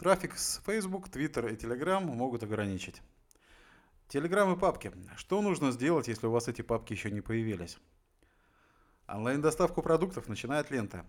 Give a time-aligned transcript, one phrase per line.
[0.00, 3.02] Трафик с Facebook, Twitter и Telegram могут ограничить.
[4.08, 4.92] Telegram и папки.
[5.14, 7.76] Что нужно сделать, если у вас эти папки еще не появились?
[9.06, 11.04] Онлайн-доставку продуктов начинает лента.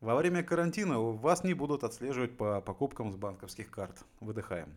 [0.00, 4.04] Во время карантина вас не будут отслеживать по покупкам с банковских карт.
[4.20, 4.76] Выдыхаем.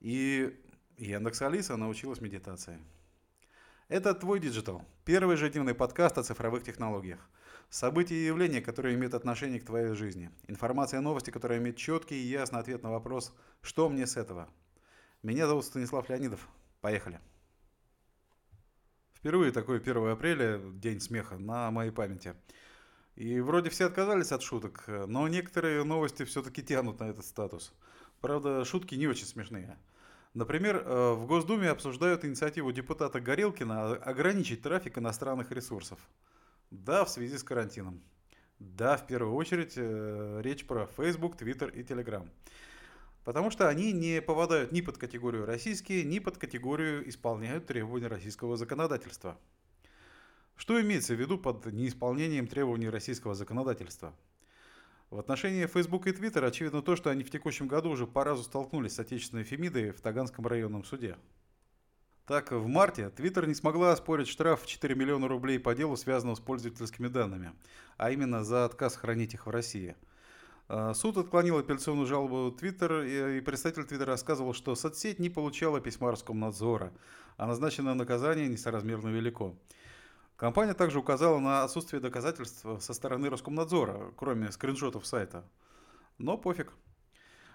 [0.00, 0.54] И
[0.98, 2.78] Яндекс Алиса научилась медитации.
[3.92, 7.20] Это «Твой digital»– первый ежедневный подкаст о цифровых технологиях.
[7.68, 10.30] События и явления, которые имеют отношение к твоей жизни.
[10.48, 14.48] Информация и новости, которые имеют четкий и ясный ответ на вопрос «Что мне с этого?».
[15.22, 16.48] Меня зовут Станислав Леонидов.
[16.80, 17.20] Поехали.
[19.12, 22.34] Впервые такой 1 апреля, день смеха, на моей памяти.
[23.14, 27.74] И вроде все отказались от шуток, но некоторые новости все-таки тянут на этот статус.
[28.22, 29.76] Правда, шутки не очень смешные.
[30.34, 35.98] Например, э, в Госдуме обсуждают инициативу депутата Горелкина ограничить трафик иностранных ресурсов.
[36.70, 38.02] Да, в связи с карантином.
[38.58, 42.26] Да, в первую очередь э, речь про Facebook, Twitter и Telegram.
[43.24, 48.56] Потому что они не попадают ни под категорию российские, ни под категорию исполняют требования российского
[48.56, 49.38] законодательства.
[50.56, 54.14] Что имеется в виду под неисполнением требований российского законодательства?
[55.12, 58.44] В отношении Facebook и Twitter очевидно то, что они в текущем году уже по разу
[58.44, 61.18] столкнулись с отечественной Фемидой в Таганском районном суде.
[62.26, 66.36] Так, в марте Twitter не смогла оспорить штраф в 4 миллиона рублей по делу, связанному
[66.36, 67.52] с пользовательскими данными,
[67.98, 69.96] а именно за отказ хранить их в России.
[70.68, 76.10] А, суд отклонил апелляционную жалобу Twitter, и представитель Twitter рассказывал, что соцсеть не получала письма
[76.10, 76.90] Роскомнадзора,
[77.36, 79.58] а назначенное наказание несоразмерно велико.
[80.42, 85.48] Компания также указала на отсутствие доказательств со стороны Роскомнадзора, кроме скриншотов сайта.
[86.18, 86.72] Но пофиг.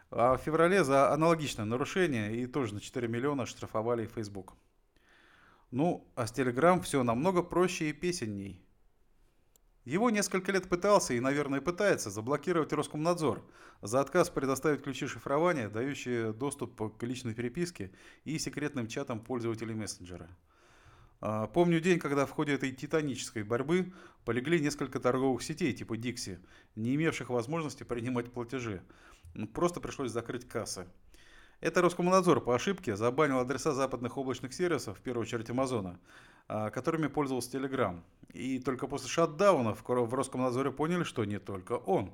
[0.09, 4.53] А в феврале за аналогичное нарушение и тоже на 4 миллиона штрафовали Facebook.
[5.69, 8.65] Ну, а с Telegram все намного проще и песенней.
[9.83, 13.43] Его несколько лет пытался и, наверное, пытается заблокировать Роскомнадзор
[13.81, 17.91] за отказ предоставить ключи шифрования, дающие доступ к личной переписке
[18.23, 20.29] и секретным чатам пользователей мессенджера.
[21.19, 23.93] А, помню день, когда в ходе этой титанической борьбы
[24.25, 26.39] полегли несколько торговых сетей типа Dixie,
[26.75, 28.81] не имевших возможности принимать платежи.
[29.53, 30.87] Просто пришлось закрыть кассы.
[31.59, 35.99] Это Роскомнадзор по ошибке забанил адреса западных облачных сервисов, в первую очередь Амазона,
[36.47, 38.01] а, которыми пользовался Telegram.
[38.33, 42.11] И только после шатдауна в Роскомнадзоре поняли, что не только он.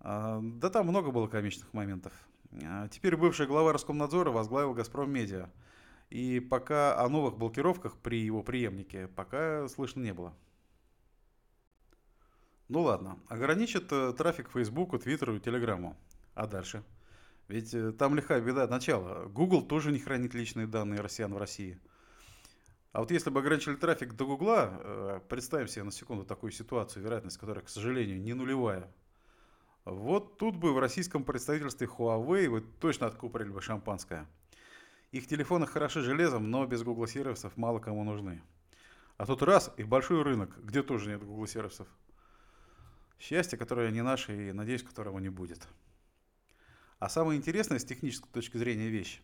[0.00, 2.12] А, да там много было комичных моментов.
[2.90, 5.48] Теперь бывший глава Роскомнадзора возглавил «Газпром Медиа».
[6.10, 10.34] И пока о новых блокировках при его преемнике пока слышно не было.
[12.68, 15.96] Ну ладно, ограничит э, трафик Фейсбуку, Твиттеру и Телеграму.
[16.34, 16.84] А дальше?
[17.48, 19.26] Ведь э, там лихая беда начала.
[19.26, 21.80] Google тоже не хранит личные данные россиян в России.
[22.92, 27.04] А вот если бы ограничили трафик до Гугла, э, представим себе на секунду такую ситуацию,
[27.04, 28.92] вероятность которой, к сожалению, не нулевая.
[29.84, 34.28] Вот тут бы в российском представительстве Huawei вы точно откупорили бы шампанское.
[35.12, 38.42] Их телефоны хороши железом, но без Google сервисов мало кому нужны.
[39.16, 41.88] А тут раз и большой рынок, где тоже нет Google сервисов.
[43.18, 45.66] Счастье, которое не наше и, надеюсь, которого не будет.
[47.00, 49.20] А самое интересное с технической точки зрения вещь.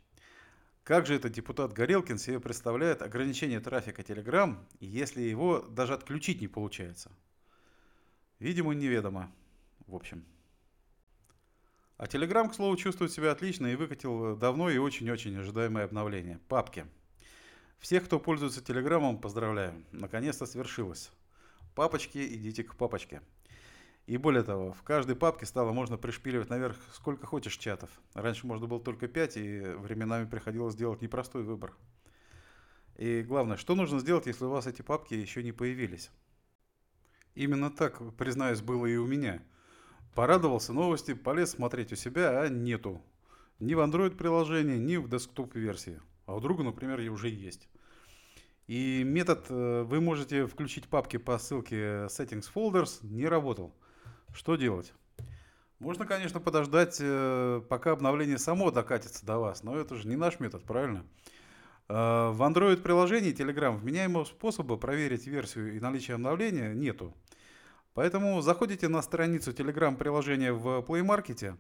[0.83, 6.49] Как же этот депутат Горелкин себе представляет ограничение трафика Telegram, если его даже отключить не
[6.49, 7.11] получается?
[8.39, 9.33] Видимо, неведомо.
[9.87, 10.25] В общем.
[11.99, 16.41] А Telegram, к слову, чувствует себя отлично и выкатил давно и очень-очень ожидаемое обновление.
[16.47, 16.85] Папки.
[17.79, 19.83] Всех, кто пользуется Телеграмом, поздравляю.
[19.93, 21.11] Наконец-то свершилось.
[21.75, 23.23] Папочки, идите к папочке.
[24.05, 27.89] И более того, в каждой папке стало можно пришпиливать наверх сколько хочешь чатов.
[28.13, 31.75] Раньше можно было только 5, и временами приходилось делать непростой выбор.
[32.97, 36.11] И главное, что нужно сделать, если у вас эти папки еще не появились?
[37.35, 39.43] Именно так, признаюсь, было и у меня–
[40.17, 43.03] Порадовался новости, полез смотреть у себя, а нету.
[43.59, 46.01] Ни в Android приложении, ни в десктоп версии.
[46.25, 47.69] А у друга, например, и уже есть.
[48.67, 53.75] И метод э, вы можете включить папки по ссылке Settings Folders не работал.
[54.33, 54.95] Что делать?
[55.81, 60.41] Можно, конечно, подождать, э, пока обновление само докатится до вас, но это же не наш
[60.41, 61.05] метод, правильно?
[61.91, 67.15] Э, в Android приложении Telegram вменяемого способа проверить версию и наличие обновления нету.
[67.97, 71.57] Поэтому заходите на страницу Telegram приложения в Play Market,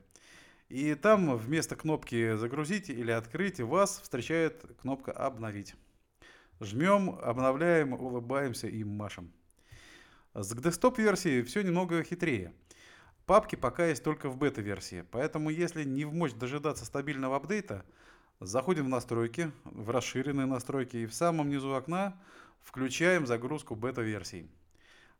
[0.69, 5.77] и там вместо кнопки «Загрузить» или «Открыть» вас встречает кнопка «Обновить».
[6.61, 9.33] Жмем, обновляем, улыбаемся и машем.
[10.35, 12.53] С десктоп-версии все немного хитрее.
[13.25, 17.83] Папки пока есть только в бета-версии, поэтому если не в мочь дожидаться стабильного апдейта,
[18.41, 22.21] заходим в настройки, в расширенные настройки и в самом низу окна
[22.62, 24.50] включаем загрузку бета-версий.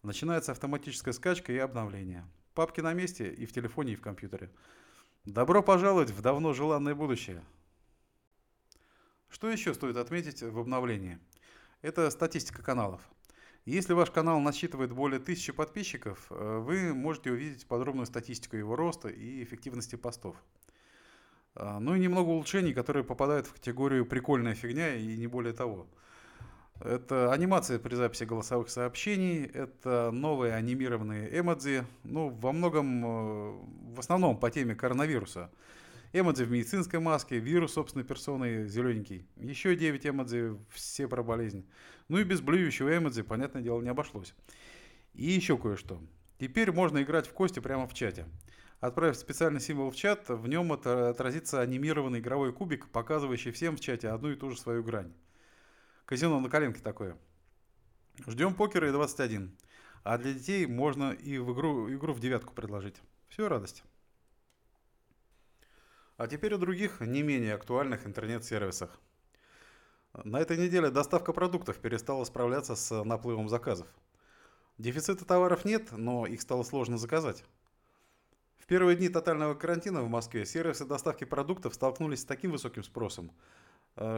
[0.07, 2.25] Начинается автоматическая скачка и обновление.
[2.55, 4.53] Папки на месте и в телефоне, и в компьютере.
[5.25, 7.43] Добро пожаловать в давно желанное будущее.
[9.29, 11.19] Что еще стоит отметить в обновлении?
[11.83, 13.01] Это статистика каналов.
[13.65, 19.09] Если ваш канал насчитывает более тысячи подписчиков, э, вы можете увидеть подробную статистику его роста
[19.09, 20.37] и эффективности постов.
[21.57, 25.89] А, ну и немного улучшений, которые попадают в категорию «прикольная фигня» и не более того.
[26.81, 33.53] Это анимация при записи голосовых сообщений, это новые анимированные эмодзи, ну, во многом, э,
[33.95, 35.51] в основном по теме коронавируса.
[36.13, 39.27] Эмодзи в медицинской маске, вирус собственной персоной зелененький.
[39.37, 41.67] Еще 9 эмодзи, все про болезнь.
[42.09, 44.35] Ну и без блюющего эмодзи, понятное дело, не обошлось.
[45.15, 46.01] И еще кое-что.
[46.39, 48.27] Теперь можно играть в кости прямо в чате.
[48.81, 54.09] Отправив специальный символ в чат, в нем отразится анимированный игровой кубик, показывающий всем в чате
[54.09, 55.15] одну и ту же свою грань.
[56.07, 57.19] Казино на коленке такое.
[58.29, 59.59] Ждем покера и 21.
[60.05, 62.95] А для детей можно и в игру, игру в девятку предложить.
[63.29, 63.83] Все, радость.
[66.17, 69.01] А теперь о других, не менее актуальных интернет-сервисах.
[70.13, 73.89] На этой неделе доставка продуктов перестала справляться с наплывом заказов.
[74.79, 77.45] Дефицита товаров нет, но их стало сложно заказать.
[78.59, 83.33] В первые дни тотального карантина в Москве сервисы доставки продуктов столкнулись с таким высоким спросом,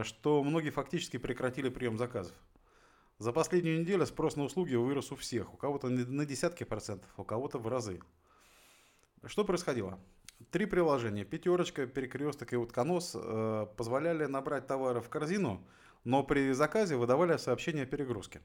[0.03, 2.35] что многие фактически прекратили прием заказов.
[3.19, 7.25] За последнюю неделю спрос на услуги вырос у всех, у кого-то на десятки процентов, у
[7.25, 7.99] кого-то в разы.
[9.25, 9.99] Что происходило?
[10.51, 15.61] Три приложения, пятерочка, перекресток и утконос, э, позволяли набрать товары в корзину,
[16.05, 18.41] но при заказе выдавали сообщение о перегрузке.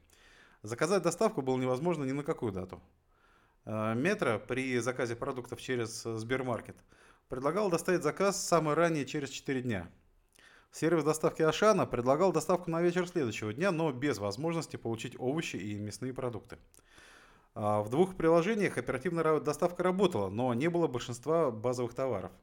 [0.61, 2.81] Заказать доставку было невозможно ни на какую дату.
[3.63, 6.75] Э, Метро при заказе продуктов через Сбермаркет
[7.29, 9.89] предлагал доставить заказ самое ранее через 4 дня.
[10.75, 15.75] Сервис доставки Ашана предлагал доставку на вечер следующего дня, но без возможности получить овощи и
[15.75, 16.57] мясные продукты.
[17.53, 22.33] А, в двух приложениях оперативная доставка работала, но не было большинства базовых товаров.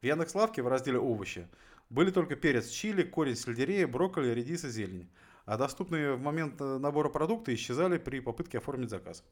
[0.00, 1.48] В Яндекс.Лавке в разделе «Овощи»
[1.90, 5.10] были только перец чили, корень сельдерея, брокколи, редис и зелень.
[5.44, 9.22] А доступные в момент э, набора продукты исчезали при попытке оформить заказ.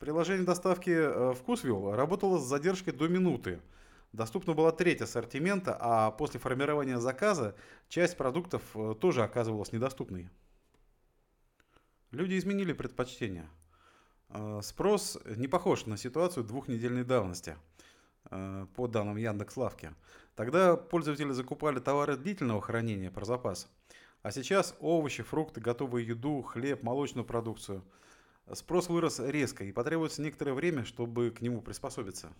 [0.00, 3.60] Приложение доставки э, «Вкусвилл» работало с задержкой до минуты.
[4.12, 7.54] Доступна была треть ассортимента, а после формирования заказа
[7.88, 10.30] часть продуктов э, тоже оказывалась недоступной.
[12.10, 13.50] Люди изменили предпочтения.
[14.30, 17.56] Э, спрос не похож на ситуацию двухнедельной давности,
[18.30, 19.94] э, по данным Яндекс.Лавки.
[20.34, 23.68] Тогда пользователи закупали товары длительного хранения про запас.
[24.22, 27.84] А сейчас овощи, фрукты, готовую еду, хлеб, молочную продукцию.
[28.54, 32.32] Спрос вырос резко и потребуется некоторое время, чтобы к нему приспособиться.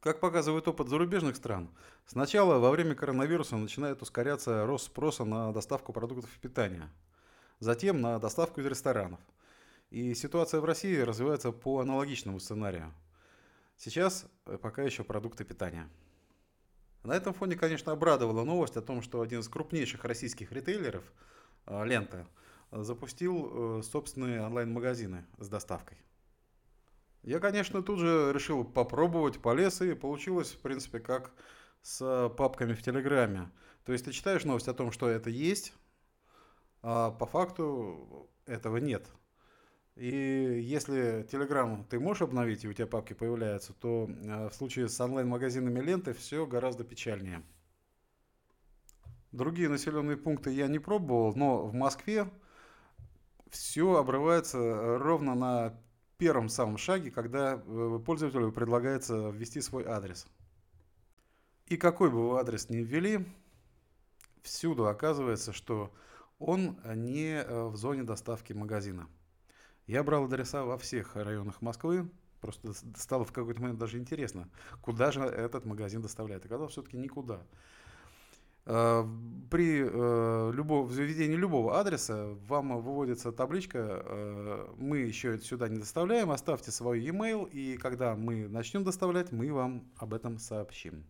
[0.00, 1.70] Как показывает опыт зарубежных стран,
[2.06, 6.88] сначала во время коронавируса начинает ускоряться рост спроса на доставку продуктов питания,
[7.60, 9.20] затем на доставку из ресторанов–
[9.90, 12.92] и ситуация в России развивается по аналогичному сценарию.
[13.76, 15.88] Сейчас э, пока еще продукты питания.
[17.04, 21.04] На этом фоне, конечно, обрадовала новость о том, что один из крупнейших российских ритейлеров,
[21.66, 22.26] э, Лента,
[22.70, 25.96] запустил э, собственные онлайн-магазины с доставкой.
[27.22, 31.32] Я, конечно, тут же решил попробовать, полез, и получилось, в принципе, как
[31.82, 33.50] с папками в Телеграме.
[33.84, 35.72] То есть ты читаешь новость о том, что это есть,
[36.82, 39.10] а по факту этого нет.
[39.96, 44.88] И если Telegram ты можешь обновить, и у тебя папки появляются, то э, в случае
[44.88, 47.42] с онлайн-магазинами ленты все гораздо печальнее.
[49.32, 52.30] Другие населенные пункты я не пробовал, но в Москве
[53.50, 55.82] все обрывается ровно на
[56.18, 60.26] первом самом шаге, когда э, пользователю предлагается ввести свой адрес.
[61.66, 63.24] И какой бы вы адрес ни ввели,
[64.42, 65.92] всюду оказывается, что
[66.38, 69.08] он не э, в зоне доставки магазина.
[69.86, 72.10] Я брал адреса во всех районах Москвы.
[72.40, 74.48] Просто стало в какой-то момент даже интересно,
[74.80, 76.42] куда же этот магазин доставляет.
[76.42, 77.42] Когда все-таки никуда.
[78.70, 79.08] А,
[79.50, 86.30] при э, любов, заведении любого адреса вам выводится табличка э, «Мы еще сюда не доставляем,
[86.30, 91.06] оставьте свой e-mail, и когда мы начнем доставлять, мы вам об этом сообщим».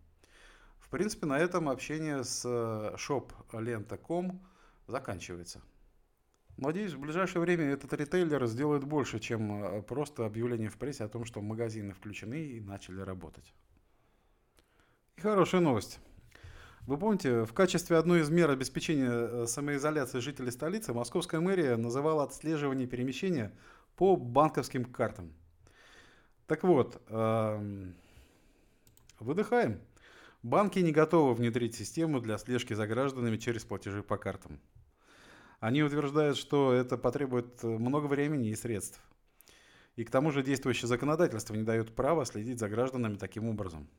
[0.79, 4.41] В принципе, на этом общение с э, shop.lenta.com
[4.87, 5.61] заканчивается.
[6.59, 11.09] Надеюсь, в ближайшее время этот ритейлер сделает больше, чем э, просто объявление в прессе о
[11.09, 13.53] том, что магазины включены и начали работать.
[15.17, 15.99] И хорошая новость.
[16.89, 22.23] Вы помните, в качестве одной из мер обеспечения э, самоизоляции жителей столицы Московская мэрия называла
[22.23, 23.53] отслеживание перемещения
[23.95, 25.35] по банковским картам.
[26.47, 27.95] Так вот, эм,
[29.21, 29.83] выдыхаем.
[30.43, 34.59] Банки не готовы внедрить систему для слежки за гражданами через платежи по картам.
[35.61, 38.99] Они утверждают, что это потребует э, много времени и средств.
[39.97, 43.91] И к тому же действующее законодательство не дает права следить за гражданами таким образом.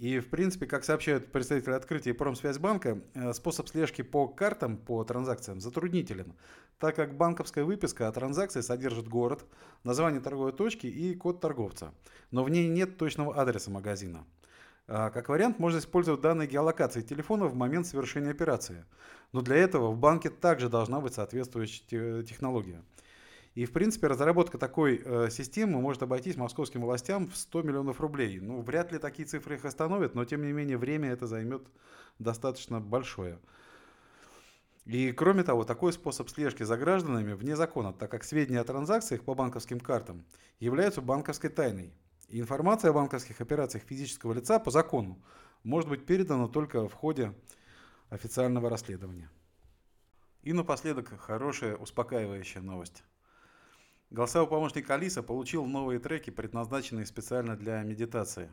[0.00, 5.60] И, в принципе, как сообщают представители открытия Промсвязьбанка, э, способ слежки по картам, по транзакциям
[5.60, 6.32] затруднителен,
[6.78, 9.44] так как банковская выписка о транзакции содержит город,
[9.84, 11.92] название торговой точки и код торговца,
[12.30, 14.24] но в ней нет точного адреса магазина.
[14.88, 18.86] А, как вариант, можно использовать данные геолокации телефона в момент совершения операции.
[19.32, 22.82] Но для этого в банке также должна быть соответствующая технология.
[23.60, 28.40] И, в принципе, разработка такой э, системы может обойтись московским властям в 100 миллионов рублей.
[28.40, 31.66] Ну, вряд ли такие цифры их остановят, но, тем не менее, время это займет
[32.18, 33.38] достаточно большое.
[34.86, 39.24] И, кроме того, такой способ слежки за гражданами вне закона, так как сведения о транзакциях
[39.24, 40.24] по банковским картам
[40.58, 41.92] являются банковской тайной.
[42.30, 45.22] И информация о банковских операциях физического лица по закону
[45.64, 47.34] может быть передана только в ходе
[48.08, 49.30] официального расследования.
[50.44, 53.04] И напоследок хорошая успокаивающая новость.
[54.10, 58.50] Голосовой помощник Алиса получил новые треки, предназначенные специально для медитации.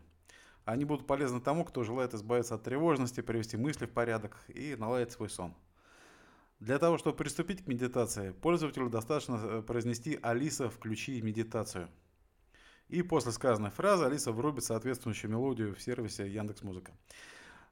[0.66, 5.14] Они будут полезны тому, кто желает избавиться от тревожности, привести мысли в порядок и наладить
[5.14, 5.56] свой сон.
[6.60, 11.90] Для того, чтобы приступить к медитации, пользователю достаточно э, произнести «Алиса, включи медитацию».
[12.88, 16.92] И после сказанной фразы Алиса врубит соответствующую мелодию в сервисе Яндекс.Музыка.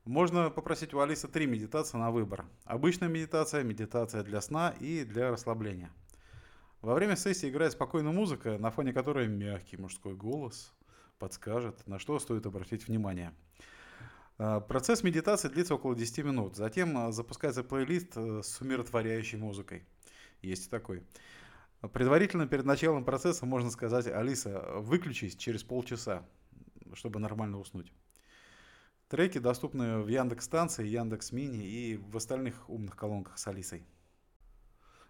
[0.05, 2.45] Можно попросить у Алисы три медитации на выбор.
[2.63, 5.91] Обычная медитация, медитация для сна и для расслабления–
[6.85, 10.71] во время сессии играет спокойная музыка, на фоне которой мягкий мужской голос
[11.17, 13.33] подскажет, на что стоит обратить внимание.
[14.37, 16.55] А, процесс медитации длится около 10 минут.
[16.55, 19.83] Затем а, запускается плейлист э, с умиротворяющей музыкой.
[20.43, 21.01] Есть и такой.
[21.91, 26.23] Предварительно перед началом процесса можно сказать, Алиса, выключись через полчаса,
[26.93, 27.91] чтобы нормально уснуть.
[29.07, 33.83] Треки доступны в Яндекс станции, Яндекс Мини и в остальных умных колонках с Алисой.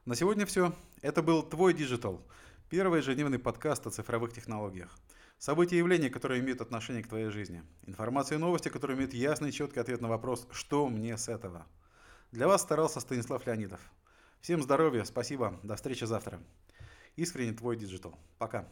[0.06, 0.72] На сегодня все.
[1.02, 2.22] Это был «Твой Digital»,
[2.70, 4.96] первый ежедневный подкаст о цифровых технологиях.
[5.40, 7.64] События и явления, которые имеют отношение к твоей жизни.
[7.88, 11.66] Информация и новости, которые имеют ясный и четкий ответ на вопрос «Что мне с этого?».
[12.32, 13.82] Для вас старался Станислав Леонидов.
[14.42, 16.40] Всем здоровья, спасибо, до встречи завтра.
[17.16, 18.16] Искренне твой Digital.
[18.38, 18.68] Пока.